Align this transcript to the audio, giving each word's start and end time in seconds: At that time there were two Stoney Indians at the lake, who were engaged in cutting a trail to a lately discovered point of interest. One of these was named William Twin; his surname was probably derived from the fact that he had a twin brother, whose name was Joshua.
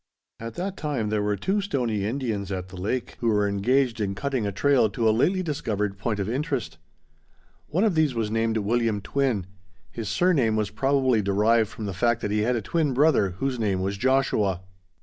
At 0.39 0.55
that 0.55 0.77
time 0.77 1.09
there 1.09 1.21
were 1.21 1.35
two 1.35 1.61
Stoney 1.61 2.05
Indians 2.05 2.51
at 2.51 2.69
the 2.69 2.75
lake, 2.75 3.17
who 3.19 3.27
were 3.27 3.47
engaged 3.47 4.01
in 4.01 4.15
cutting 4.15 4.47
a 4.47 4.51
trail 4.51 4.89
to 4.89 5.07
a 5.07 5.11
lately 5.11 5.43
discovered 5.43 5.99
point 5.99 6.19
of 6.19 6.27
interest. 6.27 6.79
One 7.67 7.83
of 7.83 7.93
these 7.93 8.15
was 8.15 8.31
named 8.31 8.57
William 8.57 9.01
Twin; 9.01 9.45
his 9.91 10.09
surname 10.09 10.55
was 10.55 10.71
probably 10.71 11.21
derived 11.21 11.69
from 11.69 11.85
the 11.85 11.93
fact 11.93 12.21
that 12.21 12.31
he 12.31 12.39
had 12.39 12.55
a 12.55 12.63
twin 12.63 12.95
brother, 12.95 13.35
whose 13.37 13.59
name 13.59 13.81
was 13.83 13.95
Joshua. 13.95 14.61